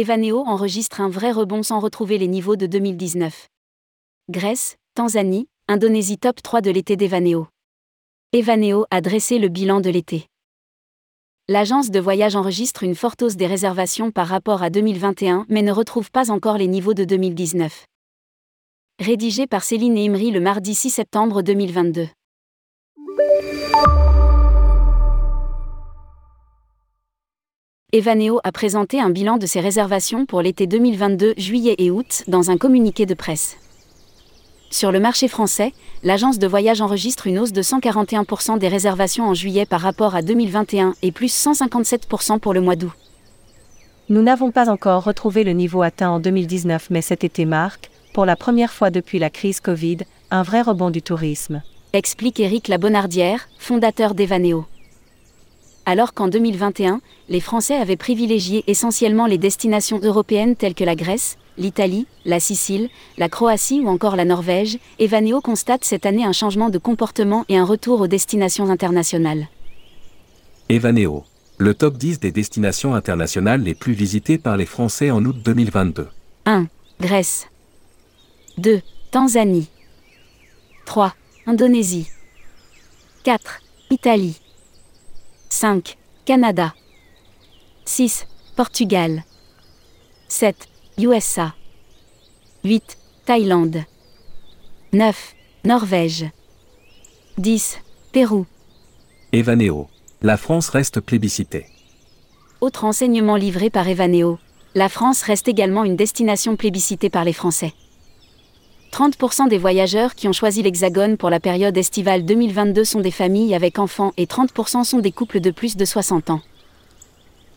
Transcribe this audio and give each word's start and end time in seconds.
Evaneo 0.00 0.44
enregistre 0.46 1.00
un 1.00 1.08
vrai 1.08 1.32
rebond 1.32 1.64
sans 1.64 1.80
retrouver 1.80 2.18
les 2.18 2.28
niveaux 2.28 2.54
de 2.54 2.66
2019. 2.66 3.48
Grèce, 4.30 4.76
Tanzanie, 4.94 5.48
Indonésie 5.66 6.18
top 6.18 6.40
3 6.40 6.60
de 6.60 6.70
l'été 6.70 6.96
d'Evaneo. 6.96 7.48
Evaneo 8.32 8.86
a 8.92 9.00
dressé 9.00 9.40
le 9.40 9.48
bilan 9.48 9.80
de 9.80 9.90
l'été. 9.90 10.28
L'agence 11.48 11.90
de 11.90 11.98
voyage 11.98 12.36
enregistre 12.36 12.84
une 12.84 12.94
forte 12.94 13.22
hausse 13.22 13.34
des 13.34 13.48
réservations 13.48 14.12
par 14.12 14.28
rapport 14.28 14.62
à 14.62 14.70
2021 14.70 15.46
mais 15.48 15.62
ne 15.62 15.72
retrouve 15.72 16.12
pas 16.12 16.30
encore 16.30 16.58
les 16.58 16.68
niveaux 16.68 16.94
de 16.94 17.02
2019. 17.02 17.84
Rédigé 19.00 19.48
par 19.48 19.64
Céline 19.64 19.98
Imri 19.98 20.30
le 20.30 20.38
mardi 20.38 20.76
6 20.76 20.90
septembre 20.90 21.42
2022. 21.42 22.06
Evaneo 27.94 28.38
a 28.44 28.52
présenté 28.52 29.00
un 29.00 29.08
bilan 29.08 29.38
de 29.38 29.46
ses 29.46 29.60
réservations 29.60 30.26
pour 30.26 30.42
l'été 30.42 30.66
2022 30.66 31.32
juillet 31.38 31.74
et 31.78 31.90
août 31.90 32.22
dans 32.28 32.50
un 32.50 32.58
communiqué 32.58 33.06
de 33.06 33.14
presse. 33.14 33.56
Sur 34.68 34.92
le 34.92 35.00
marché 35.00 35.26
français, 35.26 35.72
l'agence 36.02 36.38
de 36.38 36.46
voyage 36.46 36.82
enregistre 36.82 37.28
une 37.28 37.38
hausse 37.38 37.52
de 37.52 37.62
141% 37.62 38.58
des 38.58 38.68
réservations 38.68 39.24
en 39.24 39.32
juillet 39.32 39.64
par 39.64 39.80
rapport 39.80 40.14
à 40.14 40.20
2021 40.20 40.96
et 41.00 41.12
plus 41.12 41.32
157% 41.32 42.40
pour 42.40 42.52
le 42.52 42.60
mois 42.60 42.76
d'août. 42.76 42.92
Nous 44.10 44.20
n'avons 44.20 44.50
pas 44.50 44.68
encore 44.68 45.04
retrouvé 45.04 45.42
le 45.42 45.52
niveau 45.52 45.80
atteint 45.80 46.10
en 46.10 46.20
2019 46.20 46.88
mais 46.90 47.00
cet 47.00 47.24
été 47.24 47.46
marque, 47.46 47.88
pour 48.12 48.26
la 48.26 48.36
première 48.36 48.74
fois 48.74 48.90
depuis 48.90 49.18
la 49.18 49.30
crise 49.30 49.60
Covid, 49.60 50.00
un 50.30 50.42
vrai 50.42 50.60
rebond 50.60 50.90
du 50.90 51.00
tourisme. 51.00 51.62
Explique 51.94 52.38
Éric 52.38 52.68
Labonardière, 52.68 53.48
fondateur 53.56 54.14
d'Evaneo. 54.14 54.66
Alors 55.90 56.12
qu'en 56.12 56.28
2021, 56.28 57.00
les 57.30 57.40
Français 57.40 57.74
avaient 57.74 57.96
privilégié 57.96 58.62
essentiellement 58.66 59.24
les 59.24 59.38
destinations 59.38 59.98
européennes 60.02 60.54
telles 60.54 60.74
que 60.74 60.84
la 60.84 60.94
Grèce, 60.94 61.38
l'Italie, 61.56 62.06
la 62.26 62.40
Sicile, 62.40 62.90
la 63.16 63.30
Croatie 63.30 63.80
ou 63.80 63.88
encore 63.88 64.14
la 64.14 64.26
Norvège, 64.26 64.78
Evaneo 64.98 65.40
constate 65.40 65.84
cette 65.84 66.04
année 66.04 66.26
un 66.26 66.34
changement 66.34 66.68
de 66.68 66.76
comportement 66.76 67.46
et 67.48 67.56
un 67.56 67.64
retour 67.64 68.02
aux 68.02 68.06
destinations 68.06 68.68
internationales. 68.68 69.48
Evaneo, 70.68 71.24
le 71.56 71.72
top 71.72 71.96
10 71.96 72.20
des 72.20 72.32
destinations 72.32 72.94
internationales 72.94 73.62
les 73.62 73.74
plus 73.74 73.94
visitées 73.94 74.36
par 74.36 74.58
les 74.58 74.66
Français 74.66 75.10
en 75.10 75.24
août 75.24 75.36
2022. 75.42 76.06
1. 76.44 76.66
Grèce. 77.00 77.48
2. 78.58 78.82
Tanzanie. 79.10 79.70
3. 80.84 81.14
Indonésie. 81.46 82.10
4. 83.24 83.62
Italie. 83.88 84.38
5. 85.50 85.96
Canada. 86.26 86.74
6. 87.86 88.26
Portugal. 88.54 89.24
7. 90.28 90.68
USA. 90.98 91.54
8. 92.64 92.98
Thaïlande. 93.24 93.84
9. 94.92 95.34
Norvège. 95.64 96.26
10. 97.38 97.78
Pérou. 98.12 98.46
Evaneo. 99.32 99.88
La 100.20 100.36
France 100.36 100.68
reste 100.68 101.00
plébiscitée. 101.00 101.66
Autre 102.60 102.84
enseignement 102.84 103.36
livré 103.36 103.70
par 103.70 103.88
Evaneo. 103.88 104.38
La 104.74 104.88
France 104.88 105.22
reste 105.22 105.48
également 105.48 105.84
une 105.84 105.96
destination 105.96 106.56
plébiscitée 106.56 107.10
par 107.10 107.24
les 107.24 107.32
Français. 107.32 107.72
30% 108.92 109.48
des 109.48 109.58
voyageurs 109.58 110.14
qui 110.14 110.28
ont 110.28 110.32
choisi 110.32 110.62
l'Hexagone 110.62 111.16
pour 111.16 111.30
la 111.30 111.40
période 111.40 111.76
estivale 111.76 112.24
2022 112.24 112.84
sont 112.84 113.00
des 113.00 113.10
familles 113.10 113.54
avec 113.54 113.78
enfants 113.78 114.12
et 114.16 114.26
30% 114.26 114.84
sont 114.84 114.98
des 114.98 115.12
couples 115.12 115.40
de 115.40 115.50
plus 115.50 115.76
de 115.76 115.84
60 115.84 116.30
ans. 116.30 116.40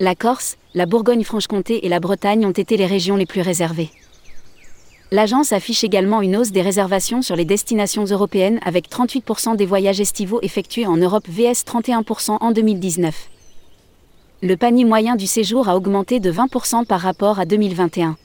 La 0.00 0.14
Corse, 0.14 0.56
la 0.74 0.86
Bourgogne-Franche-Comté 0.86 1.86
et 1.86 1.88
la 1.88 2.00
Bretagne 2.00 2.46
ont 2.46 2.50
été 2.50 2.76
les 2.76 2.86
régions 2.86 3.16
les 3.16 3.26
plus 3.26 3.42
réservées. 3.42 3.90
L'agence 5.12 5.52
affiche 5.52 5.82
également 5.82 6.22
une 6.22 6.36
hausse 6.36 6.52
des 6.52 6.62
réservations 6.62 7.22
sur 7.22 7.36
les 7.36 7.44
destinations 7.44 8.04
européennes 8.04 8.60
avec 8.64 8.88
38% 8.88 9.56
des 9.56 9.66
voyages 9.66 10.00
estivaux 10.00 10.40
effectués 10.42 10.86
en 10.86 10.96
Europe 10.96 11.28
vs 11.28 11.64
31% 11.64 12.38
en 12.40 12.50
2019. 12.52 13.28
Le 14.42 14.56
panier 14.56 14.84
moyen 14.84 15.16
du 15.16 15.26
séjour 15.26 15.68
a 15.68 15.76
augmenté 15.76 16.20
de 16.20 16.32
20% 16.32 16.86
par 16.86 17.00
rapport 17.00 17.38
à 17.40 17.44
2021. 17.44 18.16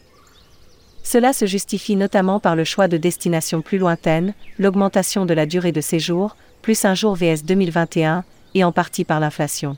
Cela 1.05 1.33
se 1.33 1.45
justifie 1.45 1.95
notamment 1.95 2.39
par 2.39 2.55
le 2.55 2.63
choix 2.63 2.87
de 2.87 2.97
destinations 2.97 3.61
plus 3.61 3.77
lointaines, 3.77 4.33
l'augmentation 4.57 5.27
de 5.27 5.35
la 5.35 5.45
durée 5.45 5.71
de 5.71 5.79
séjour, 5.79 6.35
plus 6.63 6.83
un 6.83 6.95
jour 6.95 7.15
vs 7.15 7.43
2021, 7.45 8.23
et 8.55 8.63
en 8.63 8.71
partie 8.71 9.05
par 9.05 9.19
l'inflation. 9.19 9.77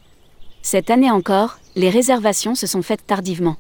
Cette 0.62 0.90
année 0.90 1.12
encore, 1.12 1.60
les 1.76 1.90
réservations 1.90 2.56
se 2.56 2.66
sont 2.66 2.82
faites 2.82 3.06
tardivement. 3.06 3.58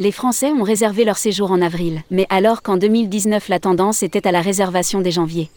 Les 0.00 0.10
Français 0.10 0.50
ont 0.50 0.64
réservé 0.64 1.04
leur 1.04 1.18
séjour 1.18 1.52
en 1.52 1.62
avril, 1.62 2.02
mais 2.10 2.26
alors 2.30 2.62
qu'en 2.62 2.76
2019 2.76 3.48
la 3.48 3.60
tendance 3.60 4.02
était 4.02 4.26
à 4.26 4.32
la 4.32 4.40
réservation 4.40 5.00
dès 5.00 5.12
janvier. 5.12 5.50